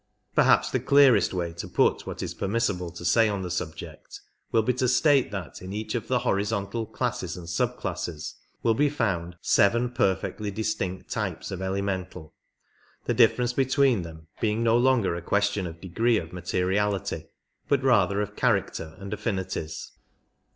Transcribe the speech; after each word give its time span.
Perhaps 0.33 0.71
the 0.71 0.79
clearest 0.79 1.31
way 1.31 1.53
to 1.53 1.67
put 1.67 2.07
what 2.07 2.23
it 2.23 2.25
is 2.25 2.33
permissible 2.33 2.89
to 2.89 3.05
say 3.05 3.29
on 3.29 3.43
the 3.43 3.51
subject 3.51 4.19
will 4.51 4.63
be 4.63 4.73
to 4.73 4.87
state 4.87 5.29
that 5.29 5.61
in 5.61 5.71
each 5.73 5.93
of 5.93 6.07
the 6.07 6.17
horizontal 6.17 6.87
classes 6.87 7.37
and 7.37 7.47
sub 7.47 7.77
classes 7.77 8.33
will 8.63 8.73
be 8.73 8.89
found 8.89 9.35
seven 9.41 9.91
perfectly 9.91 10.49
distinct 10.49 11.11
types 11.11 11.51
of 11.51 11.61
ele 11.61 11.83
mental, 11.83 12.33
the 13.03 13.13
difference 13.13 13.53
between 13.53 14.01
them 14.01 14.25
being 14.39 14.63
no 14.63 14.75
longer 14.75 15.13
a 15.13 15.21
question 15.21 15.67
of 15.67 15.79
degree 15.79 16.17
of 16.17 16.33
materiality, 16.33 17.27
but 17.67 17.83
rather 17.83 18.21
of 18.21 18.35
character 18.35 18.95
and 18.97 19.13
affinities. 19.13 19.91